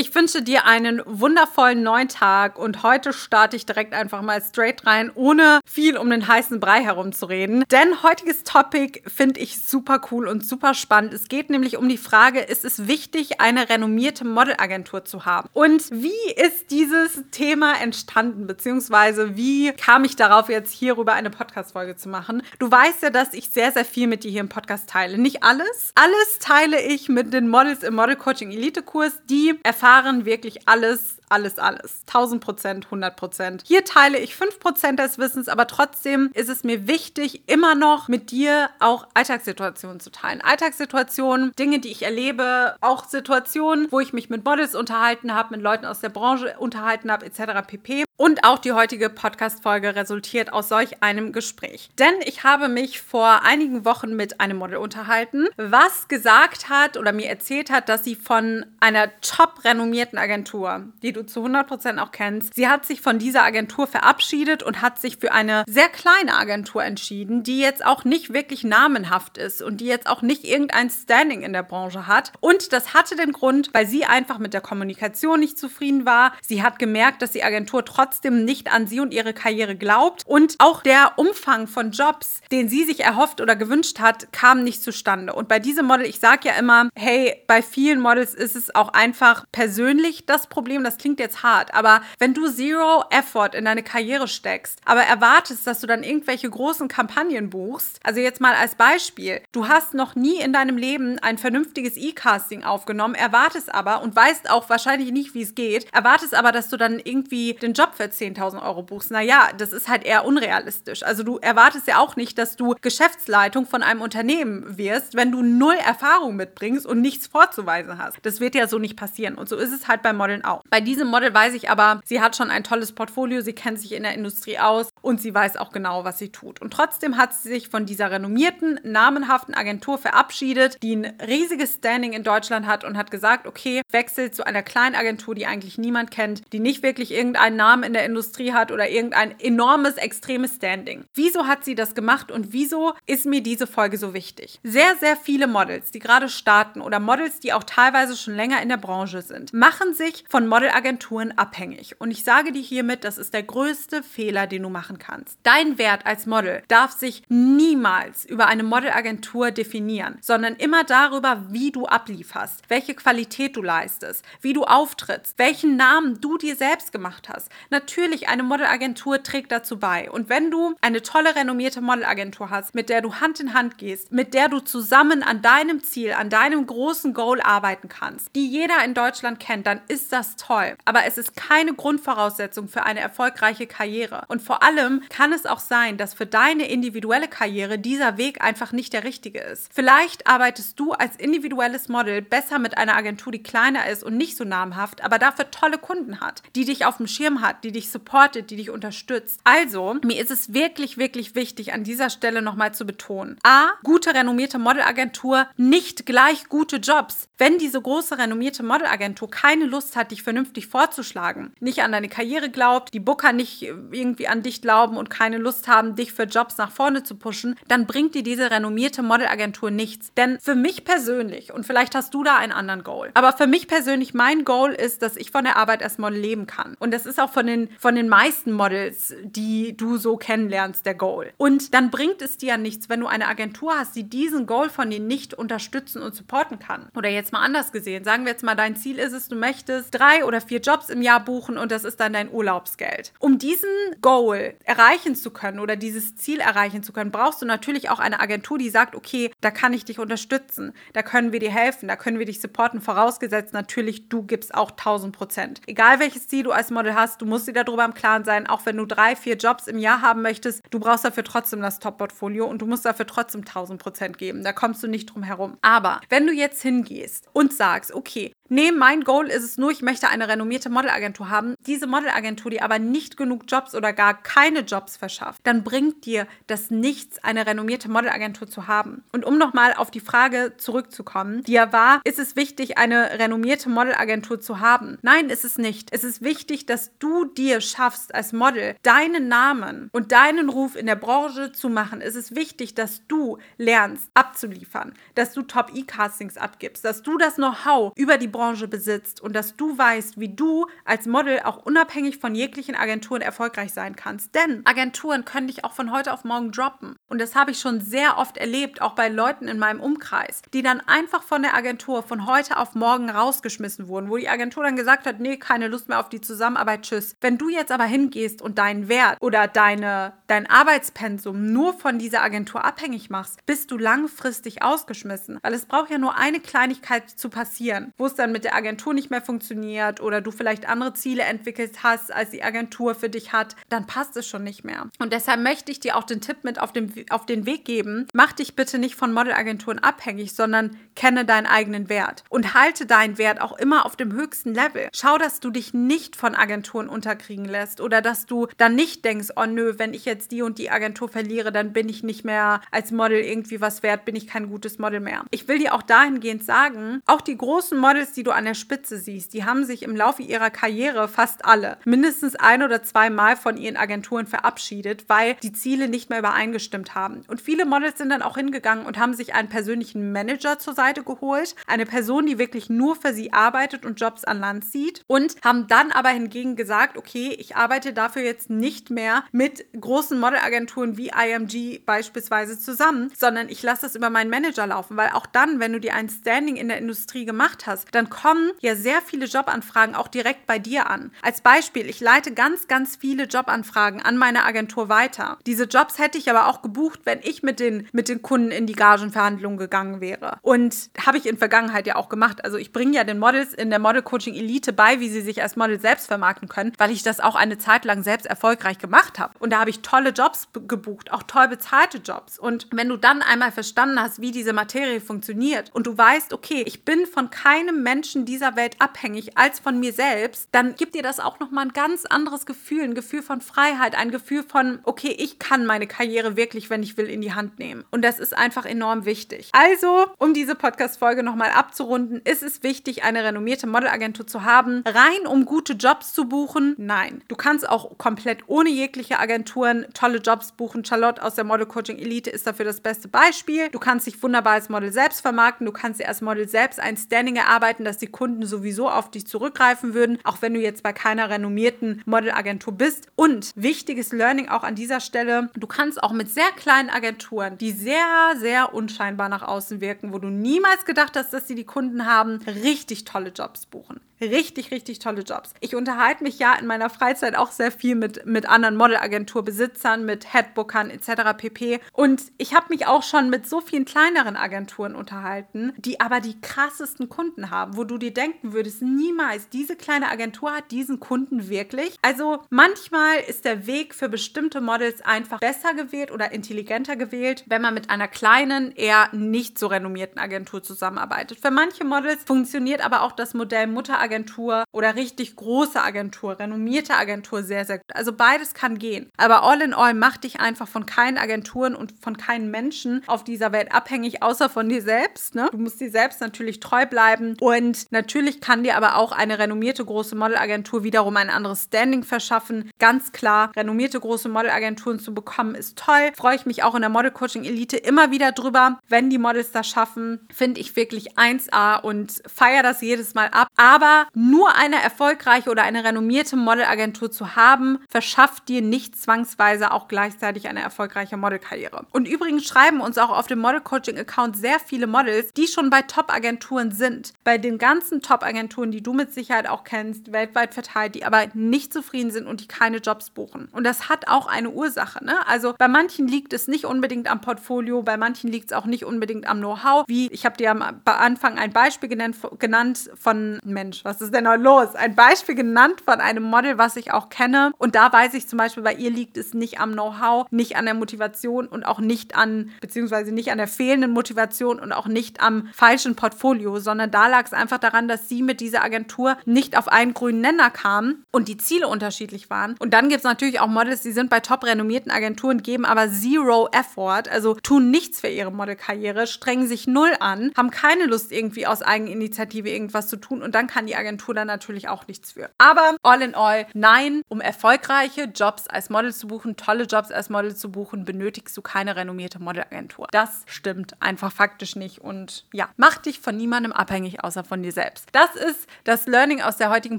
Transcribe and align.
Ich 0.00 0.14
wünsche 0.14 0.42
dir 0.42 0.64
einen 0.64 1.02
wundervollen 1.06 1.82
neuen 1.82 2.06
Tag 2.06 2.56
und 2.56 2.84
heute 2.84 3.12
starte 3.12 3.56
ich 3.56 3.66
direkt 3.66 3.92
einfach 3.92 4.22
mal 4.22 4.40
straight 4.40 4.86
rein, 4.86 5.10
ohne 5.12 5.58
viel 5.66 5.96
um 5.96 6.08
den 6.08 6.28
heißen 6.28 6.60
Brei 6.60 6.84
herumzureden. 6.84 7.64
Denn 7.72 8.00
heutiges 8.04 8.44
Topic 8.44 9.02
finde 9.08 9.40
ich 9.40 9.60
super 9.60 10.00
cool 10.12 10.28
und 10.28 10.46
super 10.46 10.74
spannend. 10.74 11.14
Es 11.14 11.26
geht 11.26 11.50
nämlich 11.50 11.78
um 11.78 11.88
die 11.88 11.98
Frage, 11.98 12.38
ist 12.38 12.64
es 12.64 12.86
wichtig, 12.86 13.40
eine 13.40 13.70
renommierte 13.70 14.24
Modelagentur 14.24 15.04
zu 15.04 15.24
haben? 15.24 15.48
Und 15.52 15.90
wie 15.90 16.32
ist 16.36 16.70
dieses 16.70 17.24
Thema 17.32 17.72
entstanden, 17.82 18.46
beziehungsweise 18.46 19.36
wie 19.36 19.72
kam 19.72 20.04
ich 20.04 20.14
darauf, 20.14 20.48
jetzt 20.48 20.72
hierüber 20.72 21.14
eine 21.14 21.30
Podcast-Folge 21.30 21.96
zu 21.96 22.08
machen? 22.08 22.44
Du 22.60 22.70
weißt 22.70 23.02
ja, 23.02 23.10
dass 23.10 23.34
ich 23.34 23.50
sehr, 23.50 23.72
sehr 23.72 23.84
viel 23.84 24.06
mit 24.06 24.22
dir 24.22 24.30
hier 24.30 24.42
im 24.42 24.48
Podcast 24.48 24.88
teile. 24.88 25.18
Nicht 25.18 25.42
alles. 25.42 25.90
Alles 25.96 26.38
teile 26.38 26.80
ich 26.82 27.08
mit 27.08 27.32
den 27.32 27.48
Models 27.48 27.82
im 27.82 27.96
Model 27.96 28.14
Coaching 28.14 28.52
Elite 28.52 28.84
Kurs. 28.84 29.18
Die 29.28 29.58
erfahren 29.64 29.87
wirklich 30.24 30.68
alles 30.68 31.18
alles, 31.28 31.58
alles. 31.58 32.02
1000 32.06 32.42
Prozent, 32.42 32.84
100 32.86 33.16
Prozent. 33.16 33.62
Hier 33.66 33.84
teile 33.84 34.18
ich 34.18 34.34
5 34.34 34.60
Prozent 34.60 34.98
des 34.98 35.18
Wissens, 35.18 35.48
aber 35.48 35.66
trotzdem 35.66 36.30
ist 36.34 36.48
es 36.48 36.64
mir 36.64 36.86
wichtig, 36.86 37.42
immer 37.46 37.74
noch 37.74 38.08
mit 38.08 38.30
dir 38.30 38.70
auch 38.80 39.06
Alltagssituationen 39.14 40.00
zu 40.00 40.10
teilen. 40.10 40.40
Alltagssituationen, 40.40 41.52
Dinge, 41.58 41.78
die 41.80 41.90
ich 41.90 42.02
erlebe, 42.02 42.76
auch 42.80 43.04
Situationen, 43.04 43.88
wo 43.90 44.00
ich 44.00 44.12
mich 44.12 44.30
mit 44.30 44.44
Models 44.44 44.74
unterhalten 44.74 45.34
habe, 45.34 45.54
mit 45.54 45.62
Leuten 45.62 45.84
aus 45.84 46.00
der 46.00 46.08
Branche 46.08 46.56
unterhalten 46.58 47.10
habe, 47.10 47.26
etc. 47.26 47.66
pp. 47.66 48.04
Und 48.20 48.42
auch 48.42 48.58
die 48.58 48.72
heutige 48.72 49.10
Podcast-Folge 49.10 49.94
resultiert 49.94 50.52
aus 50.52 50.68
solch 50.68 51.04
einem 51.04 51.32
Gespräch. 51.32 51.88
Denn 52.00 52.14
ich 52.24 52.42
habe 52.42 52.66
mich 52.66 53.00
vor 53.00 53.42
einigen 53.44 53.84
Wochen 53.84 54.16
mit 54.16 54.40
einem 54.40 54.56
Model 54.56 54.78
unterhalten, 54.78 55.46
was 55.56 56.08
gesagt 56.08 56.68
hat 56.68 56.96
oder 56.96 57.12
mir 57.12 57.28
erzählt 57.28 57.70
hat, 57.70 57.88
dass 57.88 58.02
sie 58.02 58.16
von 58.16 58.66
einer 58.80 59.08
top 59.20 59.64
renommierten 59.64 60.18
Agentur, 60.18 60.88
die 61.00 61.12
du 61.12 61.24
zu 61.24 61.46
100% 61.46 62.02
auch 62.02 62.10
kennst, 62.10 62.54
sie 62.54 62.66
hat 62.66 62.84
sich 62.84 63.02
von 63.02 63.20
dieser 63.20 63.44
Agentur 63.44 63.86
verabschiedet 63.86 64.64
und 64.64 64.82
hat 64.82 65.00
sich 65.00 65.18
für 65.18 65.30
eine 65.30 65.62
sehr 65.68 65.88
kleine 65.88 66.36
Agentur 66.36 66.82
entschieden, 66.82 67.44
die 67.44 67.60
jetzt 67.60 67.86
auch 67.86 68.04
nicht 68.04 68.32
wirklich 68.32 68.64
namenhaft 68.64 69.38
ist 69.38 69.62
und 69.62 69.80
die 69.80 69.86
jetzt 69.86 70.08
auch 70.08 70.22
nicht 70.22 70.42
irgendein 70.42 70.90
Standing 70.90 71.42
in 71.42 71.52
der 71.52 71.62
Branche 71.62 72.08
hat. 72.08 72.32
Und 72.40 72.72
das 72.72 72.94
hatte 72.94 73.14
den 73.14 73.30
Grund, 73.30 73.70
weil 73.72 73.86
sie 73.86 74.06
einfach 74.06 74.38
mit 74.38 74.54
der 74.54 74.60
Kommunikation 74.60 75.38
nicht 75.38 75.56
zufrieden 75.56 76.04
war. 76.04 76.32
Sie 76.42 76.64
hat 76.64 76.80
gemerkt, 76.80 77.22
dass 77.22 77.30
die 77.30 77.44
Agentur 77.44 77.84
trotzdem 77.84 78.07
trotzdem 78.08 78.44
nicht 78.44 78.72
an 78.72 78.86
sie 78.86 79.00
und 79.00 79.12
ihre 79.12 79.34
Karriere 79.34 79.76
glaubt. 79.76 80.22
Und 80.26 80.54
auch 80.58 80.82
der 80.82 81.12
Umfang 81.16 81.66
von 81.66 81.90
Jobs, 81.90 82.40
den 82.50 82.68
sie 82.68 82.84
sich 82.84 83.00
erhofft 83.00 83.40
oder 83.40 83.54
gewünscht 83.54 84.00
hat, 84.00 84.32
kam 84.32 84.64
nicht 84.64 84.82
zustande. 84.82 85.34
Und 85.34 85.48
bei 85.48 85.58
diesem 85.58 85.86
Model, 85.86 86.06
ich 86.06 86.20
sage 86.20 86.48
ja 86.48 86.54
immer, 86.54 86.88
hey, 86.96 87.42
bei 87.46 87.60
vielen 87.60 88.00
Models 88.00 88.34
ist 88.34 88.56
es 88.56 88.74
auch 88.74 88.88
einfach 88.94 89.44
persönlich 89.52 90.24
das 90.24 90.46
Problem. 90.46 90.84
Das 90.84 90.96
klingt 90.96 91.20
jetzt 91.20 91.42
hart, 91.42 91.74
aber 91.74 92.00
wenn 92.18 92.34
du 92.34 92.48
Zero 92.48 93.04
Effort 93.10 93.50
in 93.54 93.66
deine 93.66 93.82
Karriere 93.82 94.26
steckst, 94.26 94.80
aber 94.84 95.02
erwartest, 95.02 95.66
dass 95.66 95.80
du 95.80 95.86
dann 95.86 96.02
irgendwelche 96.02 96.48
großen 96.48 96.88
Kampagnen 96.88 97.50
buchst, 97.50 98.00
also 98.04 98.20
jetzt 98.20 98.40
mal 98.40 98.54
als 98.54 98.74
Beispiel, 98.74 99.42
du 99.52 99.68
hast 99.68 99.92
noch 99.92 100.14
nie 100.14 100.40
in 100.40 100.52
deinem 100.52 100.78
Leben 100.78 101.18
ein 101.18 101.36
vernünftiges 101.36 101.96
E-Casting 101.96 102.64
aufgenommen, 102.64 103.14
erwartest 103.14 103.74
aber 103.74 104.02
und 104.02 104.16
weißt 104.16 104.50
auch 104.50 104.70
wahrscheinlich 104.70 105.12
nicht, 105.12 105.34
wie 105.34 105.42
es 105.42 105.54
geht, 105.54 105.92
erwartest 105.92 106.34
aber, 106.34 106.52
dass 106.52 106.68
du 106.68 106.76
dann 106.76 106.98
irgendwie 106.98 107.54
den 107.54 107.74
Job 107.74 107.97
für 107.98 108.04
10.000 108.04 108.62
Euro 108.62 108.82
buchst, 108.82 109.10
naja, 109.10 109.48
das 109.58 109.72
ist 109.72 109.88
halt 109.88 110.04
eher 110.04 110.24
unrealistisch. 110.24 111.02
Also 111.02 111.22
du 111.22 111.36
erwartest 111.38 111.86
ja 111.86 111.98
auch 111.98 112.16
nicht, 112.16 112.38
dass 112.38 112.56
du 112.56 112.74
Geschäftsleitung 112.80 113.66
von 113.66 113.82
einem 113.82 114.00
Unternehmen 114.00 114.78
wirst, 114.78 115.16
wenn 115.16 115.32
du 115.32 115.42
null 115.42 115.74
Erfahrung 115.74 116.36
mitbringst 116.36 116.86
und 116.86 117.00
nichts 117.00 117.26
vorzuweisen 117.26 117.98
hast. 117.98 118.16
Das 118.22 118.40
wird 118.40 118.54
ja 118.54 118.68
so 118.68 118.78
nicht 118.78 118.96
passieren. 118.96 119.34
Und 119.34 119.48
so 119.48 119.56
ist 119.56 119.72
es 119.72 119.88
halt 119.88 120.02
beim 120.02 120.16
Modeln 120.16 120.44
auch. 120.44 120.62
Bei 120.70 120.80
diesem 120.80 121.08
Model 121.08 121.34
weiß 121.34 121.54
ich 121.54 121.68
aber, 121.68 122.00
sie 122.04 122.20
hat 122.20 122.36
schon 122.36 122.50
ein 122.50 122.64
tolles 122.64 122.92
Portfolio, 122.92 123.40
sie 123.42 123.52
kennt 123.52 123.80
sich 123.80 123.92
in 123.92 124.04
der 124.04 124.14
Industrie 124.14 124.58
aus 124.58 124.90
und 125.08 125.22
sie 125.22 125.34
weiß 125.34 125.56
auch 125.56 125.72
genau, 125.72 126.04
was 126.04 126.18
sie 126.18 126.28
tut. 126.28 126.60
Und 126.60 126.70
trotzdem 126.70 127.16
hat 127.16 127.32
sie 127.32 127.48
sich 127.48 127.70
von 127.70 127.86
dieser 127.86 128.10
renommierten, 128.10 128.78
namenhaften 128.82 129.54
Agentur 129.54 129.96
verabschiedet, 129.96 130.82
die 130.82 130.96
ein 130.96 131.16
riesiges 131.26 131.76
Standing 131.76 132.12
in 132.12 132.24
Deutschland 132.24 132.66
hat 132.66 132.84
und 132.84 132.98
hat 132.98 133.10
gesagt, 133.10 133.46
okay, 133.46 133.80
wechselt 133.90 134.34
zu 134.34 134.46
einer 134.46 134.62
kleinen 134.62 134.94
Agentur, 134.94 135.34
die 135.34 135.46
eigentlich 135.46 135.78
niemand 135.78 136.10
kennt, 136.10 136.42
die 136.52 136.60
nicht 136.60 136.82
wirklich 136.82 137.10
irgendeinen 137.10 137.56
Namen 137.56 137.84
in 137.84 137.94
der 137.94 138.04
Industrie 138.04 138.52
hat 138.52 138.70
oder 138.70 138.90
irgendein 138.90 139.40
enormes, 139.40 139.94
extremes 139.94 140.56
Standing. 140.56 141.04
Wieso 141.14 141.46
hat 141.46 141.64
sie 141.64 141.74
das 141.74 141.94
gemacht 141.94 142.30
und 142.30 142.52
wieso 142.52 142.92
ist 143.06 143.24
mir 143.24 143.42
diese 143.42 143.66
Folge 143.66 143.96
so 143.96 144.12
wichtig? 144.12 144.60
Sehr, 144.62 144.94
sehr 145.00 145.16
viele 145.16 145.46
Models, 145.46 145.90
die 145.90 146.00
gerade 146.00 146.28
starten 146.28 146.82
oder 146.82 147.00
Models, 147.00 147.40
die 147.40 147.54
auch 147.54 147.64
teilweise 147.64 148.14
schon 148.14 148.36
länger 148.36 148.60
in 148.60 148.68
der 148.68 148.76
Branche 148.76 149.22
sind, 149.22 149.54
machen 149.54 149.94
sich 149.94 150.26
von 150.28 150.46
Modelagenturen 150.46 151.32
abhängig. 151.38 151.98
Und 151.98 152.10
ich 152.10 152.24
sage 152.24 152.52
dir 152.52 152.60
hiermit, 152.60 153.04
das 153.04 153.16
ist 153.16 153.32
der 153.32 153.42
größte 153.42 154.02
Fehler, 154.02 154.46
den 154.46 154.64
du 154.64 154.68
machen 154.68 154.97
kannst. 154.98 155.38
Dein 155.42 155.78
Wert 155.78 156.06
als 156.06 156.26
Model 156.26 156.62
darf 156.68 156.92
sich 156.92 157.22
niemals 157.28 158.24
über 158.24 158.46
eine 158.46 158.62
Modelagentur 158.62 159.50
definieren, 159.50 160.18
sondern 160.20 160.56
immer 160.56 160.84
darüber, 160.84 161.46
wie 161.50 161.70
du 161.70 161.86
ablieferst, 161.86 162.62
welche 162.68 162.94
Qualität 162.94 163.56
du 163.56 163.62
leistest, 163.62 164.24
wie 164.40 164.52
du 164.52 164.64
auftrittst, 164.64 165.38
welchen 165.38 165.76
Namen 165.76 166.20
du 166.20 166.38
dir 166.38 166.56
selbst 166.56 166.92
gemacht 166.92 167.28
hast 167.28 167.50
natürlich, 167.70 168.28
eine 168.28 168.42
Modelagentur 168.42 169.22
trägt 169.22 169.52
dazu 169.52 169.78
bei. 169.78 170.10
Und 170.10 170.28
wenn 170.28 170.50
du 170.50 170.74
eine 170.80 171.02
tolle, 171.02 171.36
renommierte 171.36 171.80
Modelagentur 171.80 172.50
hast, 172.50 172.74
mit 172.74 172.88
der 172.88 173.00
du 173.00 173.14
Hand 173.16 173.40
in 173.40 173.54
Hand 173.54 173.78
gehst, 173.78 174.12
mit 174.12 174.34
der 174.34 174.48
du 174.48 174.60
zusammen 174.60 175.22
an 175.22 175.42
deinem 175.42 175.82
Ziel, 175.82 176.12
an 176.12 176.30
deinem 176.30 176.66
großen 176.66 177.14
Goal 177.14 177.40
arbeiten 177.40 177.88
kannst, 177.88 178.34
die 178.34 178.46
jeder 178.46 178.84
in 178.84 178.94
Deutschland 178.94 179.40
kennt, 179.40 179.66
dann 179.66 179.80
ist 179.88 180.12
das 180.12 180.36
toll. 180.36 180.76
Aber 180.84 181.04
es 181.04 181.18
ist 181.18 181.36
keine 181.36 181.74
Grundvoraussetzung 181.74 182.68
für 182.68 182.84
eine 182.84 183.00
erfolgreiche 183.00 183.66
Karriere. 183.66 184.24
Und 184.28 184.42
vor 184.42 184.62
allem 184.62 184.87
kann 185.08 185.32
es 185.32 185.46
auch 185.46 185.58
sein, 185.58 185.96
dass 185.96 186.14
für 186.14 186.26
deine 186.26 186.68
individuelle 186.68 187.28
Karriere 187.28 187.78
dieser 187.78 188.18
Weg 188.18 188.42
einfach 188.42 188.72
nicht 188.72 188.92
der 188.92 189.04
richtige 189.04 189.40
ist. 189.40 189.70
Vielleicht 189.72 190.26
arbeitest 190.26 190.78
du 190.78 190.92
als 190.92 191.16
individuelles 191.16 191.88
Model 191.88 192.22
besser 192.22 192.58
mit 192.58 192.76
einer 192.76 192.96
Agentur, 192.96 193.32
die 193.32 193.42
kleiner 193.42 193.88
ist 193.88 194.02
und 194.02 194.16
nicht 194.16 194.36
so 194.36 194.44
namhaft, 194.44 195.02
aber 195.02 195.18
dafür 195.18 195.50
tolle 195.50 195.78
Kunden 195.78 196.20
hat, 196.20 196.42
die 196.54 196.64
dich 196.64 196.84
auf 196.84 196.98
dem 196.98 197.06
Schirm 197.06 197.40
hat, 197.40 197.64
die 197.64 197.72
dich 197.72 197.90
supportet, 197.90 198.50
die 198.50 198.56
dich 198.56 198.70
unterstützt. 198.70 199.40
Also, 199.44 199.96
mir 200.04 200.20
ist 200.20 200.30
es 200.30 200.52
wirklich, 200.54 200.98
wirklich 200.98 201.34
wichtig, 201.34 201.72
an 201.72 201.84
dieser 201.84 202.10
Stelle 202.10 202.42
nochmal 202.42 202.74
zu 202.74 202.86
betonen. 202.86 203.38
A, 203.42 203.68
gute 203.82 204.14
renommierte 204.14 204.58
Modelagentur, 204.58 205.46
nicht 205.56 206.06
gleich 206.06 206.48
gute 206.48 206.76
Jobs. 206.76 207.28
Wenn 207.38 207.58
diese 207.58 207.80
große 207.80 208.18
renommierte 208.18 208.62
Modelagentur 208.62 209.30
keine 209.30 209.64
Lust 209.64 209.96
hat, 209.96 210.10
dich 210.10 210.22
vernünftig 210.22 210.66
vorzuschlagen, 210.66 211.52
nicht 211.60 211.82
an 211.82 211.92
deine 211.92 212.08
Karriere 212.08 212.50
glaubt, 212.50 212.94
die 212.94 213.00
Booker 213.00 213.32
nicht 213.32 213.62
irgendwie 213.62 214.28
an 214.28 214.42
dich 214.42 214.60
glauben 214.78 214.96
und 214.96 215.10
keine 215.10 215.38
Lust 215.38 215.66
haben, 215.66 215.96
dich 215.96 216.12
für 216.12 216.22
Jobs 216.22 216.56
nach 216.56 216.70
vorne 216.70 217.02
zu 217.02 217.16
pushen, 217.16 217.56
dann 217.66 217.86
bringt 217.86 218.14
dir 218.14 218.22
diese 218.22 218.52
renommierte 218.52 219.02
Modelagentur 219.02 219.72
nichts. 219.72 220.12
Denn 220.16 220.38
für 220.38 220.54
mich 220.54 220.84
persönlich, 220.84 221.52
und 221.52 221.66
vielleicht 221.66 221.96
hast 221.96 222.14
du 222.14 222.22
da 222.22 222.36
einen 222.36 222.52
anderen 222.52 222.84
Goal, 222.84 223.10
aber 223.14 223.32
für 223.32 223.48
mich 223.48 223.66
persönlich, 223.66 224.14
mein 224.14 224.44
Goal 224.44 224.70
ist, 224.72 225.02
dass 225.02 225.16
ich 225.16 225.32
von 225.32 225.42
der 225.42 225.56
Arbeit 225.56 225.82
als 225.82 225.98
Model 225.98 226.20
leben 226.20 226.46
kann. 226.46 226.76
Und 226.78 226.94
das 226.94 227.06
ist 227.06 227.18
auch 227.20 227.30
von 227.30 227.46
den 227.46 227.68
von 227.78 227.96
den 227.96 228.08
meisten 228.08 228.52
Models, 228.52 229.14
die 229.22 229.76
du 229.76 229.96
so 229.96 230.16
kennenlernst, 230.16 230.86
der 230.86 230.94
Goal. 230.94 231.32
Und 231.38 231.74
dann 231.74 231.90
bringt 231.90 232.22
es 232.22 232.36
dir 232.36 232.50
ja 232.50 232.56
nichts, 232.56 232.88
wenn 232.88 233.00
du 233.00 233.08
eine 233.08 233.26
Agentur 233.26 233.74
hast, 233.76 233.96
die 233.96 234.08
diesen 234.08 234.46
Goal 234.46 234.70
von 234.70 234.90
dir 234.90 235.00
nicht 235.00 235.34
unterstützen 235.34 236.02
und 236.02 236.14
supporten 236.14 236.60
kann. 236.60 236.88
Oder 236.96 237.08
jetzt 237.08 237.32
mal 237.32 237.42
anders 237.42 237.72
gesehen, 237.72 238.04
sagen 238.04 238.24
wir 238.24 238.32
jetzt 238.32 238.44
mal, 238.44 238.54
dein 238.54 238.76
Ziel 238.76 238.98
ist 239.00 239.12
es, 239.12 239.26
du 239.26 239.34
möchtest 239.34 239.98
drei 239.98 240.24
oder 240.24 240.40
vier 240.40 240.60
Jobs 240.60 240.88
im 240.88 241.02
Jahr 241.02 241.24
buchen 241.24 241.58
und 241.58 241.72
das 241.72 241.84
ist 241.84 241.98
dann 241.98 242.12
dein 242.12 242.32
Urlaubsgeld. 242.32 243.12
Um 243.18 243.38
diesen 243.38 243.68
Goal 244.00 244.54
erreichen 244.68 245.14
zu 245.14 245.30
können 245.30 245.60
oder 245.60 245.76
dieses 245.76 246.14
Ziel 246.16 246.40
erreichen 246.40 246.82
zu 246.82 246.92
können, 246.92 247.10
brauchst 247.10 247.40
du 247.40 247.46
natürlich 247.46 247.88
auch 247.88 247.98
eine 247.98 248.20
Agentur, 248.20 248.58
die 248.58 248.68
sagt, 248.68 248.94
okay, 248.94 249.30
da 249.40 249.50
kann 249.50 249.72
ich 249.72 249.86
dich 249.86 249.98
unterstützen, 249.98 250.74
da 250.92 251.02
können 251.02 251.32
wir 251.32 251.40
dir 251.40 251.50
helfen, 251.50 251.88
da 251.88 251.96
können 251.96 252.18
wir 252.18 252.26
dich 252.26 252.40
supporten, 252.40 252.82
vorausgesetzt 252.82 253.54
natürlich, 253.54 254.10
du 254.10 254.22
gibst 254.22 254.54
auch 254.54 254.70
1000 254.72 255.16
Prozent. 255.16 255.60
Egal 255.66 256.00
welches 256.00 256.28
Ziel 256.28 256.42
du 256.42 256.52
als 256.52 256.70
Model 256.70 256.94
hast, 256.94 257.22
du 257.22 257.26
musst 257.26 257.48
dir 257.48 257.54
darüber 257.54 257.84
im 257.86 257.94
Klaren 257.94 258.24
sein, 258.24 258.46
auch 258.46 258.66
wenn 258.66 258.76
du 258.76 258.84
drei, 258.84 259.16
vier 259.16 259.36
Jobs 259.36 259.68
im 259.68 259.78
Jahr 259.78 260.02
haben 260.02 260.20
möchtest, 260.20 260.62
du 260.70 260.78
brauchst 260.78 261.04
dafür 261.06 261.24
trotzdem 261.24 261.62
das 261.62 261.78
Top-Portfolio 261.78 262.46
und 262.46 262.60
du 262.60 262.66
musst 262.66 262.84
dafür 262.84 263.06
trotzdem 263.06 263.40
1000 263.40 263.82
Prozent 263.82 264.18
geben. 264.18 264.44
Da 264.44 264.52
kommst 264.52 264.82
du 264.82 264.86
nicht 264.86 265.06
drum 265.06 265.22
herum. 265.22 265.56
Aber 265.62 266.02
wenn 266.10 266.26
du 266.26 266.32
jetzt 266.34 266.60
hingehst 266.60 267.26
und 267.32 267.54
sagst, 267.54 267.94
okay, 267.94 268.32
Nee, 268.50 268.72
mein 268.72 269.04
Goal 269.04 269.26
ist 269.26 269.44
es 269.44 269.58
nur, 269.58 269.70
ich 269.70 269.82
möchte 269.82 270.08
eine 270.08 270.26
renommierte 270.26 270.70
Modelagentur 270.70 271.28
haben. 271.28 271.54
Diese 271.66 271.86
Modelagentur, 271.86 272.50
die 272.50 272.62
aber 272.62 272.78
nicht 272.78 273.18
genug 273.18 273.44
Jobs 273.46 273.74
oder 273.74 273.92
gar 273.92 274.22
keine 274.22 274.60
Jobs 274.60 274.96
verschafft, 274.96 275.40
dann 275.44 275.64
bringt 275.64 276.06
dir 276.06 276.26
das 276.46 276.70
nichts, 276.70 277.22
eine 277.22 277.46
renommierte 277.46 277.90
Modelagentur 277.90 278.48
zu 278.48 278.66
haben. 278.66 279.04
Und 279.12 279.26
um 279.26 279.36
nochmal 279.36 279.74
auf 279.74 279.90
die 279.90 280.00
Frage 280.00 280.54
zurückzukommen, 280.56 281.42
die 281.42 281.52
ja 281.52 281.72
war, 281.74 282.00
ist 282.04 282.18
es 282.18 282.36
wichtig, 282.36 282.78
eine 282.78 283.18
renommierte 283.18 283.68
Modelagentur 283.68 284.40
zu 284.40 284.60
haben? 284.60 284.96
Nein, 285.02 285.28
ist 285.28 285.44
es 285.44 285.58
nicht. 285.58 285.92
Es 285.92 286.02
ist 286.02 286.22
wichtig, 286.22 286.64
dass 286.64 286.96
du 286.98 287.26
dir 287.26 287.60
schaffst, 287.60 288.14
als 288.14 288.32
Model 288.32 288.76
deinen 288.82 289.28
Namen 289.28 289.90
und 289.92 290.12
deinen 290.12 290.48
Ruf 290.48 290.74
in 290.74 290.86
der 290.86 290.96
Branche 290.96 291.52
zu 291.52 291.68
machen. 291.68 292.00
Es 292.00 292.16
ist 292.16 292.34
wichtig, 292.34 292.74
dass 292.74 293.06
du 293.08 293.36
lernst 293.58 294.10
abzuliefern, 294.14 294.94
dass 295.14 295.34
du 295.34 295.42
Top-E-Castings 295.42 296.38
abgibst, 296.38 296.84
dass 296.86 297.02
du 297.02 297.18
das 297.18 297.34
Know-how 297.34 297.92
über 297.94 298.16
die 298.16 298.37
Modebranche 298.38 298.68
besitzt 298.68 299.20
und 299.20 299.34
dass 299.34 299.56
du 299.56 299.76
weißt, 299.76 300.20
wie 300.20 300.28
du 300.28 300.66
als 300.84 301.06
Model 301.06 301.40
auch 301.44 301.64
unabhängig 301.66 302.18
von 302.18 302.34
jeglichen 302.34 302.76
Agenturen 302.76 303.20
erfolgreich 303.20 303.72
sein 303.72 303.96
kannst. 303.96 304.34
Denn 304.34 304.62
Agenturen 304.64 305.24
können 305.24 305.48
dich 305.48 305.64
auch 305.64 305.72
von 305.72 305.90
heute 305.90 306.12
auf 306.12 306.24
morgen 306.24 306.52
droppen. 306.52 306.96
Und 307.08 307.20
das 307.20 307.34
habe 307.34 307.50
ich 307.50 307.58
schon 307.58 307.80
sehr 307.80 308.16
oft 308.16 308.36
erlebt, 308.36 308.80
auch 308.80 308.92
bei 308.92 309.08
Leuten 309.08 309.48
in 309.48 309.58
meinem 309.58 309.80
Umkreis, 309.80 310.42
die 310.54 310.62
dann 310.62 310.80
einfach 310.80 311.22
von 311.22 311.42
der 311.42 311.54
Agentur 311.54 312.02
von 312.02 312.26
heute 312.26 312.58
auf 312.58 312.74
morgen 312.74 313.10
rausgeschmissen 313.10 313.88
wurden, 313.88 314.08
wo 314.08 314.16
die 314.16 314.28
Agentur 314.28 314.62
dann 314.62 314.76
gesagt 314.76 315.06
hat, 315.06 315.18
nee, 315.18 315.36
keine 315.36 315.68
Lust 315.68 315.88
mehr 315.88 315.98
auf 315.98 316.08
die 316.08 316.20
Zusammenarbeit, 316.20 316.82
tschüss. 316.82 317.16
Wenn 317.20 317.38
du 317.38 317.48
jetzt 317.48 317.72
aber 317.72 317.84
hingehst 317.84 318.40
und 318.40 318.58
deinen 318.58 318.88
Wert 318.88 319.18
oder 319.20 319.48
deine, 319.48 320.12
dein 320.28 320.48
Arbeitspensum 320.48 321.52
nur 321.52 321.74
von 321.74 321.98
dieser 321.98 322.22
Agentur 322.22 322.64
abhängig 322.64 323.10
machst, 323.10 323.44
bist 323.46 323.70
du 323.70 323.78
langfristig 323.78 324.62
ausgeschmissen. 324.62 325.38
Weil 325.42 325.54
es 325.54 325.66
braucht 325.66 325.90
ja 325.90 325.98
nur 325.98 326.16
eine 326.16 326.38
Kleinigkeit 326.38 327.10
zu 327.10 327.30
passieren, 327.30 327.92
wo 327.96 328.06
es 328.06 328.14
dann 328.14 328.30
mit 328.30 328.44
der 328.44 328.54
Agentur 328.54 328.94
nicht 328.94 329.10
mehr 329.10 329.22
funktioniert 329.22 330.00
oder 330.00 330.20
du 330.20 330.30
vielleicht 330.30 330.68
andere 330.68 330.94
Ziele 330.94 331.22
entwickelt 331.22 331.82
hast, 331.82 332.12
als 332.12 332.30
die 332.30 332.44
Agentur 332.44 332.94
für 332.94 333.08
dich 333.08 333.32
hat, 333.32 333.56
dann 333.68 333.86
passt 333.86 334.16
es 334.16 334.28
schon 334.28 334.44
nicht 334.44 334.64
mehr. 334.64 334.88
Und 334.98 335.12
deshalb 335.12 335.40
möchte 335.40 335.72
ich 335.72 335.80
dir 335.80 335.96
auch 335.96 336.04
den 336.04 336.20
Tipp 336.20 336.44
mit 336.44 336.60
auf 336.60 336.72
den, 336.72 336.92
auf 337.10 337.26
den 337.26 337.46
Weg 337.46 337.64
geben, 337.64 338.06
mach 338.12 338.32
dich 338.32 338.54
bitte 338.54 338.78
nicht 338.78 338.96
von 338.96 339.12
Modelagenturen 339.12 339.78
abhängig, 339.78 340.34
sondern 340.34 340.76
kenne 340.94 341.24
deinen 341.24 341.46
eigenen 341.46 341.88
Wert 341.88 342.24
und 342.28 342.54
halte 342.54 342.86
deinen 342.86 343.18
Wert 343.18 343.40
auch 343.40 343.56
immer 343.56 343.86
auf 343.86 343.96
dem 343.96 344.12
höchsten 344.12 344.52
Level. 344.52 344.88
Schau, 344.92 345.16
dass 345.16 345.40
du 345.40 345.50
dich 345.50 345.72
nicht 345.72 346.16
von 346.16 346.34
Agenturen 346.34 346.88
unterkriegen 346.88 347.46
lässt 347.46 347.80
oder 347.80 348.02
dass 348.02 348.26
du 348.26 348.48
dann 348.58 348.74
nicht 348.74 349.04
denkst, 349.04 349.28
oh 349.36 349.46
nö, 349.46 349.74
wenn 349.78 349.94
ich 349.94 350.04
jetzt 350.04 350.17
die 350.26 350.42
und 350.42 350.58
die 350.58 350.70
Agentur 350.70 351.08
verliere, 351.08 351.52
dann 351.52 351.72
bin 351.72 351.88
ich 351.88 352.02
nicht 352.02 352.24
mehr 352.24 352.60
als 352.72 352.90
Model 352.90 353.20
irgendwie 353.20 353.60
was 353.60 353.84
wert, 353.84 354.04
bin 354.04 354.16
ich 354.16 354.26
kein 354.26 354.48
gutes 354.48 354.80
Model 354.80 354.98
mehr. 354.98 355.24
Ich 355.30 355.46
will 355.46 355.58
dir 355.60 355.74
auch 355.74 355.82
dahingehend 355.82 356.42
sagen, 356.42 357.00
auch 357.06 357.20
die 357.20 357.38
großen 357.38 357.78
Models, 357.78 358.12
die 358.14 358.24
du 358.24 358.32
an 358.32 358.46
der 358.46 358.54
Spitze 358.54 358.98
siehst, 358.98 359.34
die 359.34 359.44
haben 359.44 359.64
sich 359.64 359.82
im 359.82 359.94
Laufe 359.94 360.22
ihrer 360.22 360.50
Karriere 360.50 361.06
fast 361.06 361.44
alle 361.44 361.78
mindestens 361.84 362.34
ein 362.34 362.62
oder 362.62 362.82
zwei 362.82 363.10
Mal 363.10 363.36
von 363.36 363.56
ihren 363.56 363.76
Agenturen 363.76 364.26
verabschiedet, 364.26 365.04
weil 365.08 365.36
die 365.42 365.52
Ziele 365.52 365.88
nicht 365.88 366.10
mehr 366.10 366.20
übereingestimmt 366.20 366.94
haben. 366.94 367.22
Und 367.28 367.40
viele 367.40 367.66
Models 367.66 367.98
sind 367.98 368.10
dann 368.10 368.22
auch 368.22 368.36
hingegangen 368.36 368.86
und 368.86 368.98
haben 368.98 369.14
sich 369.14 369.34
einen 369.34 369.48
persönlichen 369.48 370.12
Manager 370.12 370.58
zur 370.58 370.74
Seite 370.74 371.02
geholt, 371.02 371.54
eine 371.66 371.86
Person, 371.86 372.26
die 372.26 372.38
wirklich 372.38 372.70
nur 372.70 372.96
für 372.96 373.12
sie 373.12 373.32
arbeitet 373.32 373.84
und 373.84 374.00
Jobs 374.00 374.24
an 374.24 374.40
Land 374.40 374.64
zieht 374.64 375.02
und 375.06 375.36
haben 375.44 375.66
dann 375.68 375.92
aber 375.92 376.08
hingegen 376.08 376.56
gesagt, 376.56 376.96
okay, 376.96 377.34
ich 377.38 377.56
arbeite 377.56 377.92
dafür 377.92 378.22
jetzt 378.22 378.48
nicht 378.48 378.90
mehr 378.90 379.24
mit 379.32 379.66
großen 379.78 380.07
Modelagenturen 380.16 380.96
wie 380.96 381.08
IMG 381.08 381.80
beispielsweise 381.84 382.58
zusammen, 382.58 383.12
sondern 383.16 383.48
ich 383.48 383.62
lasse 383.62 383.82
das 383.82 383.94
über 383.94 384.10
meinen 384.10 384.30
Manager 384.30 384.66
laufen, 384.66 384.96
weil 384.96 385.10
auch 385.10 385.26
dann, 385.26 385.60
wenn 385.60 385.72
du 385.72 385.80
dir 385.80 385.94
ein 385.94 386.08
Standing 386.08 386.56
in 386.56 386.68
der 386.68 386.78
Industrie 386.78 387.24
gemacht 387.24 387.66
hast, 387.66 387.88
dann 387.92 388.10
kommen 388.10 388.50
ja 388.60 388.74
sehr 388.74 389.02
viele 389.02 389.26
Jobanfragen 389.26 389.94
auch 389.94 390.08
direkt 390.08 390.46
bei 390.46 390.58
dir 390.58 390.90
an. 390.90 391.12
Als 391.22 391.40
Beispiel, 391.40 391.88
ich 391.88 392.00
leite 392.00 392.32
ganz, 392.32 392.68
ganz 392.68 392.96
viele 392.96 393.24
Jobanfragen 393.24 394.02
an 394.02 394.16
meine 394.16 394.44
Agentur 394.44 394.88
weiter. 394.88 395.38
Diese 395.46 395.64
Jobs 395.64 395.98
hätte 395.98 396.18
ich 396.18 396.30
aber 396.30 396.46
auch 396.46 396.62
gebucht, 396.62 397.00
wenn 397.04 397.20
ich 397.22 397.42
mit 397.42 397.60
den, 397.60 397.88
mit 397.92 398.08
den 398.08 398.22
Kunden 398.22 398.50
in 398.50 398.66
die 398.66 398.74
Gagenverhandlungen 398.74 399.58
gegangen 399.58 400.00
wäre. 400.00 400.38
Und 400.42 400.90
habe 401.04 401.18
ich 401.18 401.26
in 401.26 401.38
Vergangenheit 401.38 401.86
ja 401.86 401.96
auch 401.96 402.08
gemacht. 402.08 402.44
Also 402.44 402.56
ich 402.56 402.72
bringe 402.72 402.96
ja 402.96 403.04
den 403.04 403.18
Models 403.18 403.54
in 403.54 403.70
der 403.70 403.78
Model 403.78 404.02
Coaching 404.02 404.34
Elite 404.34 404.72
bei, 404.72 405.00
wie 405.00 405.08
sie 405.08 405.20
sich 405.20 405.42
als 405.42 405.56
Model 405.56 405.80
selbst 405.80 406.06
vermarkten 406.06 406.48
können, 406.48 406.72
weil 406.78 406.90
ich 406.90 407.02
das 407.02 407.20
auch 407.20 407.34
eine 407.34 407.58
Zeit 407.58 407.84
lang 407.84 408.02
selbst 408.02 408.26
erfolgreich 408.26 408.78
gemacht 408.78 409.18
habe. 409.18 409.34
Und 409.38 409.50
da 409.50 409.60
habe 409.60 409.70
ich 409.70 409.82
tolle 409.98 410.10
Jobs 410.10 410.48
gebucht, 410.68 411.12
auch 411.12 411.24
toll 411.24 411.48
bezahlte 411.48 411.98
Jobs. 411.98 412.38
Und 412.38 412.68
wenn 412.70 412.88
du 412.88 412.96
dann 412.96 413.20
einmal 413.20 413.50
verstanden 413.50 414.00
hast, 414.00 414.20
wie 414.20 414.30
diese 414.30 414.52
Materie 414.52 415.00
funktioniert 415.00 415.74
und 415.74 415.88
du 415.88 415.98
weißt, 415.98 416.32
okay, 416.32 416.62
ich 416.64 416.84
bin 416.84 417.04
von 417.06 417.30
keinem 417.30 417.82
Menschen 417.82 418.24
dieser 418.24 418.54
Welt 418.54 418.76
abhängig 418.78 419.36
als 419.36 419.58
von 419.58 419.80
mir 419.80 419.92
selbst, 419.92 420.50
dann 420.52 420.76
gibt 420.76 420.94
dir 420.94 421.02
das 421.02 421.18
auch 421.18 421.40
nochmal 421.40 421.64
ein 421.64 421.72
ganz 421.72 422.04
anderes 422.04 422.46
Gefühl, 422.46 422.84
ein 422.84 422.94
Gefühl 422.94 423.22
von 423.22 423.40
Freiheit, 423.40 423.96
ein 423.96 424.12
Gefühl 424.12 424.44
von, 424.44 424.78
okay, 424.84 425.16
ich 425.18 425.40
kann 425.40 425.66
meine 425.66 425.88
Karriere 425.88 426.36
wirklich, 426.36 426.70
wenn 426.70 426.84
ich 426.84 426.96
will, 426.96 427.06
in 427.06 427.20
die 427.20 427.34
Hand 427.34 427.58
nehmen. 427.58 427.84
Und 427.90 428.02
das 428.02 428.20
ist 428.20 428.36
einfach 428.38 428.66
enorm 428.66 429.04
wichtig. 429.04 429.50
Also, 429.50 430.06
um 430.18 430.32
diese 430.32 430.54
Podcast-Folge 430.54 431.24
nochmal 431.24 431.50
abzurunden, 431.50 432.20
ist 432.22 432.44
es 432.44 432.62
wichtig, 432.62 433.02
eine 433.02 433.24
renommierte 433.24 433.66
Modelagentur 433.66 434.28
zu 434.28 434.44
haben, 434.44 434.84
rein 434.86 435.26
um 435.26 435.44
gute 435.44 435.72
Jobs 435.72 436.12
zu 436.12 436.26
buchen? 436.28 436.76
Nein. 436.78 437.24
Du 437.26 437.34
kannst 437.34 437.68
auch 437.68 437.98
komplett 437.98 438.44
ohne 438.46 438.70
jegliche 438.70 439.18
Agenturen 439.18 439.87
tolle 439.94 440.18
Jobs 440.18 440.52
buchen. 440.52 440.84
Charlotte 440.84 441.22
aus 441.22 441.34
der 441.34 441.44
Model 441.44 441.66
Coaching 441.66 441.98
Elite 441.98 442.30
ist 442.30 442.46
dafür 442.46 442.64
das 442.64 442.80
beste 442.80 443.08
Beispiel. 443.08 443.68
Du 443.70 443.78
kannst 443.78 444.06
dich 444.06 444.22
wunderbar 444.22 444.54
als 444.54 444.68
Model 444.68 444.92
selbst 444.92 445.20
vermarkten. 445.20 445.66
Du 445.66 445.72
kannst 445.72 446.00
dir 446.00 446.08
als 446.08 446.20
Model 446.20 446.48
selbst 446.48 446.80
ein 446.80 446.96
Standing 446.96 447.36
erarbeiten, 447.36 447.84
dass 447.84 447.98
die 447.98 448.06
Kunden 448.06 448.46
sowieso 448.46 448.88
auf 448.88 449.10
dich 449.10 449.26
zurückgreifen 449.26 449.94
würden, 449.94 450.18
auch 450.24 450.42
wenn 450.42 450.54
du 450.54 450.60
jetzt 450.60 450.82
bei 450.82 450.92
keiner 450.92 451.30
renommierten 451.30 452.02
Modelagentur 452.06 452.74
bist. 452.74 453.08
Und 453.16 453.52
wichtiges 453.54 454.12
Learning 454.12 454.48
auch 454.48 454.62
an 454.62 454.74
dieser 454.74 455.00
Stelle, 455.00 455.50
du 455.54 455.66
kannst 455.66 456.02
auch 456.02 456.12
mit 456.12 456.30
sehr 456.30 456.50
kleinen 456.56 456.90
Agenturen, 456.90 457.58
die 457.58 457.72
sehr, 457.72 458.34
sehr 458.38 458.74
unscheinbar 458.74 459.28
nach 459.28 459.42
außen 459.42 459.80
wirken, 459.80 460.12
wo 460.12 460.18
du 460.18 460.28
niemals 460.28 460.84
gedacht 460.84 461.16
hast, 461.16 461.32
dass 461.32 461.48
sie 461.48 461.54
die 461.54 461.64
Kunden 461.64 462.06
haben, 462.06 462.40
richtig 462.46 463.04
tolle 463.04 463.30
Jobs 463.30 463.66
buchen 463.66 464.00
richtig, 464.20 464.70
richtig 464.70 464.98
tolle 464.98 465.22
Jobs. 465.22 465.54
Ich 465.60 465.74
unterhalte 465.74 466.22
mich 466.22 466.38
ja 466.38 466.54
in 466.54 466.66
meiner 466.66 466.90
Freizeit 466.90 467.36
auch 467.36 467.50
sehr 467.50 467.70
viel 467.70 467.94
mit, 467.94 468.26
mit 468.26 468.48
anderen 468.48 468.76
Modelagenturbesitzern, 468.76 470.04
mit 470.04 470.32
Headbookern 470.32 470.90
etc. 470.90 471.36
pp. 471.36 471.80
Und 471.92 472.22
ich 472.38 472.54
habe 472.54 472.66
mich 472.70 472.86
auch 472.86 473.02
schon 473.02 473.30
mit 473.30 473.48
so 473.48 473.60
vielen 473.60 473.84
kleineren 473.84 474.36
Agenturen 474.36 474.94
unterhalten, 474.94 475.72
die 475.76 476.00
aber 476.00 476.20
die 476.20 476.40
krassesten 476.40 477.08
Kunden 477.08 477.50
haben, 477.50 477.76
wo 477.76 477.84
du 477.84 477.98
dir 477.98 478.12
denken 478.12 478.52
würdest, 478.52 478.82
niemals, 478.82 479.48
diese 479.48 479.76
kleine 479.76 480.08
Agentur 480.08 480.52
hat 480.52 480.70
diesen 480.70 481.00
Kunden 481.00 481.48
wirklich. 481.48 481.96
Also 482.02 482.42
manchmal 482.50 483.18
ist 483.28 483.44
der 483.44 483.66
Weg 483.66 483.94
für 483.94 484.08
bestimmte 484.08 484.60
Models 484.60 485.02
einfach 485.02 485.40
besser 485.40 485.74
gewählt 485.74 486.10
oder 486.10 486.32
intelligenter 486.32 486.96
gewählt, 486.96 487.44
wenn 487.46 487.62
man 487.62 487.74
mit 487.74 487.90
einer 487.90 488.08
kleinen, 488.08 488.72
eher 488.72 489.08
nicht 489.12 489.58
so 489.58 489.68
renommierten 489.68 490.18
Agentur 490.18 490.62
zusammenarbeitet. 490.62 491.40
Für 491.40 491.50
manche 491.50 491.84
Models 491.84 492.24
funktioniert 492.24 492.84
aber 492.84 493.02
auch 493.02 493.12
das 493.12 493.34
Modell 493.34 493.66
Mutteragentur 493.66 494.07
Agentur 494.08 494.64
oder 494.72 494.96
richtig 494.96 495.36
große 495.36 495.82
Agentur, 495.82 496.38
renommierte 496.38 496.94
Agentur 496.94 497.42
sehr, 497.42 497.66
sehr 497.66 497.76
gut. 497.76 497.86
Also 497.92 498.14
beides 498.14 498.54
kann 498.54 498.78
gehen. 498.78 499.10
Aber 499.18 499.42
all 499.42 499.60
in 499.60 499.74
all, 499.74 499.92
mach 499.92 500.16
dich 500.16 500.40
einfach 500.40 500.66
von 500.66 500.86
keinen 500.86 501.18
Agenturen 501.18 501.74
und 501.74 501.92
von 502.00 502.16
keinen 502.16 502.50
Menschen 502.50 503.02
auf 503.06 503.22
dieser 503.22 503.52
Welt 503.52 503.74
abhängig, 503.74 504.22
außer 504.22 504.48
von 504.48 504.68
dir 504.68 504.80
selbst. 504.80 505.34
Ne? 505.34 505.48
Du 505.52 505.58
musst 505.58 505.78
dir 505.78 505.90
selbst 505.90 506.22
natürlich 506.22 506.60
treu 506.60 506.86
bleiben. 506.86 507.36
Und 507.40 507.86
natürlich 507.90 508.40
kann 508.40 508.64
dir 508.64 508.76
aber 508.78 508.96
auch 508.96 509.12
eine 509.12 509.38
renommierte 509.38 509.84
große 509.84 510.16
Modelagentur 510.16 510.84
wiederum 510.84 511.16
ein 511.18 511.28
anderes 511.28 511.64
Standing 511.64 512.02
verschaffen. 512.02 512.70
Ganz 512.78 513.12
klar, 513.12 513.52
renommierte 513.56 514.00
große 514.00 514.30
Modelagenturen 514.30 515.00
zu 515.00 515.12
bekommen, 515.12 515.54
ist 515.54 515.78
toll. 515.78 516.12
Freue 516.16 516.36
ich 516.36 516.46
mich 516.46 516.62
auch 516.62 516.74
in 516.74 516.80
der 516.80 516.90
Model 516.90 517.10
Coaching 517.10 517.44
Elite 517.44 517.76
immer 517.76 518.10
wieder 518.10 518.32
drüber, 518.32 518.78
wenn 518.88 519.10
die 519.10 519.18
Models 519.18 519.52
das 519.52 519.68
schaffen. 519.68 520.26
Finde 520.32 520.60
ich 520.60 520.76
wirklich 520.76 521.18
1A 521.18 521.82
und 521.82 522.22
feiere 522.26 522.62
das 522.62 522.80
jedes 522.80 523.14
Mal 523.14 523.28
ab. 523.28 523.48
Aber 523.56 523.97
nur 524.14 524.54
eine 524.54 524.82
erfolgreiche 524.82 525.50
oder 525.50 525.62
eine 525.62 525.84
renommierte 525.84 526.36
Modelagentur 526.36 527.10
zu 527.10 527.36
haben, 527.36 527.78
verschafft 527.88 528.48
dir 528.48 528.62
nicht 528.62 529.00
zwangsweise 529.00 529.72
auch 529.72 529.88
gleichzeitig 529.88 530.48
eine 530.48 530.60
erfolgreiche 530.60 531.16
Modelkarriere. 531.16 531.86
Und 531.92 532.08
übrigens 532.08 532.46
schreiben 532.46 532.80
uns 532.80 532.98
auch 532.98 533.10
auf 533.10 533.26
dem 533.26 533.38
Model 533.38 533.60
Coaching 533.60 533.98
Account 533.98 534.36
sehr 534.36 534.60
viele 534.60 534.86
Models, 534.86 535.32
die 535.36 535.46
schon 535.46 535.70
bei 535.70 535.82
Top-Agenturen 535.82 536.72
sind. 536.72 537.12
Bei 537.24 537.38
den 537.38 537.58
ganzen 537.58 538.02
Top-Agenturen, 538.02 538.70
die 538.70 538.82
du 538.82 538.92
mit 538.92 539.12
Sicherheit 539.12 539.48
auch 539.48 539.64
kennst, 539.64 540.12
weltweit 540.12 540.54
verteilt, 540.54 540.94
die 540.94 541.04
aber 541.04 541.26
nicht 541.34 541.72
zufrieden 541.72 542.10
sind 542.10 542.26
und 542.26 542.40
die 542.40 542.48
keine 542.48 542.78
Jobs 542.78 543.10
buchen. 543.10 543.48
Und 543.52 543.64
das 543.64 543.88
hat 543.88 544.08
auch 544.08 544.26
eine 544.26 544.50
Ursache. 544.50 545.04
Ne? 545.04 545.14
Also 545.26 545.54
bei 545.58 545.68
manchen 545.68 546.08
liegt 546.08 546.32
es 546.32 546.48
nicht 546.48 546.64
unbedingt 546.64 547.10
am 547.10 547.20
Portfolio, 547.20 547.82
bei 547.82 547.96
manchen 547.96 548.30
liegt 548.30 548.50
es 548.50 548.56
auch 548.56 548.66
nicht 548.66 548.84
unbedingt 548.84 549.26
am 549.26 549.38
Know-how. 549.38 549.84
Wie 549.86 550.08
ich 550.10 550.24
habe 550.24 550.36
dir 550.36 550.50
am 550.50 550.80
Anfang 550.84 551.38
ein 551.38 551.52
Beispiel 551.52 551.88
genannt, 551.88 552.16
genannt 552.38 552.90
von 552.94 553.38
Mensch, 553.44 553.84
was 553.88 554.02
ist 554.02 554.12
denn 554.12 554.28
heute 554.28 554.42
los? 554.42 554.74
Ein 554.74 554.94
Beispiel 554.94 555.34
genannt 555.34 555.80
von 555.82 556.00
einem 556.00 556.22
Model, 556.22 556.58
was 556.58 556.76
ich 556.76 556.92
auch 556.92 557.08
kenne. 557.08 557.52
Und 557.56 557.74
da 557.74 557.90
weiß 557.90 558.12
ich 558.12 558.28
zum 558.28 558.36
Beispiel, 558.36 558.62
bei 558.62 558.74
ihr 558.74 558.90
liegt 558.90 559.16
es 559.16 559.32
nicht 559.32 559.60
am 559.60 559.72
Know-how, 559.72 560.26
nicht 560.30 560.56
an 560.56 560.66
der 560.66 560.74
Motivation 560.74 561.46
und 561.46 561.64
auch 561.64 561.80
nicht 561.80 562.14
an, 562.14 562.50
beziehungsweise 562.60 563.12
nicht 563.12 563.32
an 563.32 563.38
der 563.38 563.48
fehlenden 563.48 563.92
Motivation 563.92 564.60
und 564.60 564.72
auch 564.72 564.88
nicht 564.88 565.22
am 565.22 565.48
falschen 565.54 565.96
Portfolio, 565.96 566.58
sondern 566.58 566.90
da 566.90 567.06
lag 567.06 567.24
es 567.24 567.32
einfach 567.32 567.56
daran, 567.56 567.88
dass 567.88 568.10
sie 568.10 568.22
mit 568.22 568.40
dieser 568.40 568.62
Agentur 568.62 569.16
nicht 569.24 569.56
auf 569.56 569.68
einen 569.68 569.94
grünen 569.94 570.20
Nenner 570.20 570.50
kam 570.50 571.04
und 571.10 571.28
die 571.28 571.38
Ziele 571.38 571.66
unterschiedlich 571.66 572.28
waren. 572.28 572.56
Und 572.58 572.74
dann 572.74 572.90
gibt 572.90 572.98
es 572.98 573.04
natürlich 573.04 573.40
auch 573.40 573.48
Models, 573.48 573.80
die 573.80 573.92
sind 573.92 574.10
bei 574.10 574.20
top 574.20 574.44
renommierten 574.44 574.92
Agenturen, 574.92 575.42
geben 575.42 575.64
aber 575.64 575.90
zero 575.90 576.50
effort, 576.52 577.08
also 577.10 577.36
tun 577.42 577.70
nichts 577.70 578.02
für 578.02 578.08
ihre 578.08 578.32
Modelkarriere, 578.32 579.06
strengen 579.06 579.48
sich 579.48 579.66
null 579.66 579.92
an, 579.98 580.30
haben 580.36 580.50
keine 580.50 580.84
Lust 580.84 581.10
irgendwie 581.10 581.46
aus 581.46 581.62
Eigeninitiative 581.62 582.50
irgendwas 582.50 582.88
zu 582.88 582.98
tun 582.98 583.22
und 583.22 583.34
dann 583.34 583.46
kann 583.46 583.64
die 583.64 583.77
Agentur 583.78 584.14
dann 584.14 584.26
natürlich 584.26 584.68
auch 584.68 584.86
nichts 584.86 585.12
für. 585.12 585.30
Aber 585.38 585.76
all 585.82 586.02
in 586.02 586.14
all, 586.14 586.46
nein, 586.54 587.02
um 587.08 587.20
erfolgreiche 587.20 588.04
Jobs 588.04 588.46
als 588.48 588.70
Model 588.70 588.92
zu 588.92 589.08
buchen, 589.08 589.36
tolle 589.36 589.64
Jobs 589.64 589.90
als 589.90 590.10
Model 590.10 590.34
zu 590.36 590.50
buchen, 590.50 590.84
benötigst 590.84 591.36
du 591.36 591.42
keine 591.42 591.76
renommierte 591.76 592.18
Modelagentur. 592.20 592.88
Das 592.90 593.22
stimmt 593.26 593.80
einfach 593.80 594.12
faktisch 594.12 594.56
nicht 594.56 594.80
und 594.80 595.24
ja, 595.32 595.48
mach 595.56 595.78
dich 595.78 596.00
von 596.00 596.16
niemandem 596.16 596.52
abhängig, 596.52 597.02
außer 597.04 597.24
von 597.24 597.42
dir 597.42 597.52
selbst. 597.52 597.88
Das 597.92 598.14
ist 598.14 598.46
das 598.64 598.86
Learning 598.86 599.22
aus 599.22 599.36
der 599.36 599.50
heutigen 599.50 599.78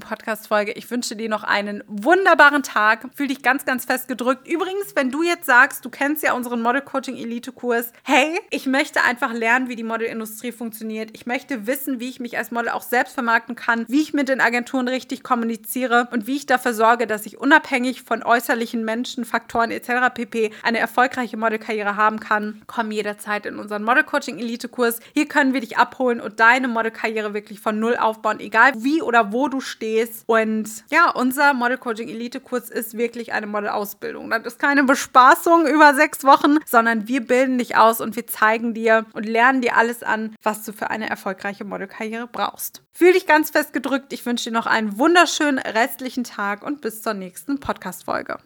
Podcast-Folge. 0.00 0.72
Ich 0.72 0.90
wünsche 0.90 1.16
dir 1.16 1.28
noch 1.28 1.44
einen 1.44 1.84
wunderbaren 1.86 2.62
Tag. 2.62 3.06
Fühl 3.14 3.28
dich 3.28 3.42
ganz, 3.42 3.64
ganz 3.64 3.84
fest 3.84 4.08
gedrückt. 4.08 4.48
Übrigens, 4.48 4.96
wenn 4.96 5.10
du 5.10 5.22
jetzt 5.22 5.46
sagst, 5.46 5.84
du 5.84 5.90
kennst 5.90 6.22
ja 6.22 6.32
unseren 6.32 6.62
Model 6.62 6.80
Coaching 6.80 7.16
Elite 7.16 7.52
Kurs, 7.52 7.92
hey, 8.04 8.40
ich 8.50 8.66
möchte 8.66 9.02
einfach 9.02 9.32
lernen, 9.32 9.68
wie 9.68 9.76
die 9.76 9.82
Modelindustrie 9.82 10.52
funktioniert. 10.52 11.10
Ich 11.12 11.26
möchte 11.26 11.66
wissen, 11.66 12.00
wie 12.00 12.08
ich 12.08 12.20
mich 12.20 12.38
als 12.38 12.50
Model 12.50 12.70
auch 12.70 12.82
selbst 12.82 13.14
vermarkten 13.14 13.56
kann, 13.56 13.84
wie 13.90 14.00
ich 14.00 14.12
mit 14.12 14.28
den 14.28 14.40
Agenturen 14.40 14.88
richtig 14.88 15.22
kommuniziere 15.22 16.08
und 16.12 16.26
wie 16.26 16.36
ich 16.36 16.46
dafür 16.46 16.74
sorge, 16.74 17.06
dass 17.06 17.26
ich 17.26 17.38
unabhängig 17.38 18.02
von 18.02 18.22
äußerlichen 18.22 18.84
Menschen, 18.84 19.24
Faktoren 19.24 19.70
etc. 19.70 20.12
pp. 20.14 20.50
eine 20.62 20.78
erfolgreiche 20.78 21.36
Modelkarriere 21.36 21.96
haben 21.96 22.20
kann. 22.20 22.62
Komm 22.66 22.90
jederzeit 22.90 23.46
in 23.46 23.58
unseren 23.58 23.82
Model 23.82 24.04
Coaching 24.04 24.38
Elite 24.38 24.68
Kurs. 24.68 25.00
Hier 25.14 25.26
können 25.26 25.54
wir 25.54 25.60
dich 25.60 25.78
abholen 25.78 26.20
und 26.20 26.40
deine 26.40 26.68
Modelkarriere 26.68 27.34
wirklich 27.34 27.60
von 27.60 27.78
null 27.78 27.96
aufbauen, 27.96 28.40
egal 28.40 28.72
wie 28.76 29.02
oder 29.02 29.32
wo 29.32 29.48
du 29.48 29.60
stehst. 29.60 30.24
Und 30.26 30.68
ja, 30.90 31.10
unser 31.10 31.54
Model 31.54 31.78
Coaching 31.78 32.08
Elite 32.08 32.40
Kurs 32.40 32.70
ist 32.70 32.96
wirklich 32.96 33.32
eine 33.32 33.46
Modelausbildung. 33.46 34.30
Das 34.30 34.44
ist 34.44 34.58
keine 34.58 34.84
Bespaßung 34.84 35.66
über 35.66 35.94
sechs 35.94 36.24
Wochen, 36.24 36.58
sondern 36.66 37.08
wir 37.08 37.20
bilden 37.26 37.58
dich 37.58 37.76
aus 37.76 38.00
und 38.00 38.16
wir 38.16 38.26
zeigen 38.26 38.74
dir 38.74 39.06
und 39.12 39.26
lernen 39.26 39.60
dir 39.60 39.76
alles 39.76 40.02
an, 40.02 40.34
was 40.42 40.64
du 40.64 40.72
für 40.72 40.90
eine 40.90 41.08
erfolgreiche 41.08 41.64
Modelkarriere 41.64 42.26
brauchst. 42.26 42.82
Fühl 42.92 43.12
dich 43.12 43.26
ganz 43.26 43.50
fest 43.50 43.72
gedrückt. 43.72 44.12
Ich 44.12 44.26
wünsche 44.26 44.50
dir 44.50 44.54
noch 44.54 44.66
einen 44.66 44.98
wunderschönen 44.98 45.58
restlichen 45.58 46.24
Tag 46.24 46.62
und 46.62 46.80
bis 46.80 47.02
zur 47.02 47.14
nächsten 47.14 47.60
Podcast-Folge. 47.60 48.38